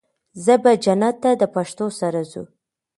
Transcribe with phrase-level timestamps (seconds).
[0.43, 2.43] زه به جنت ته د پښتو سره ځو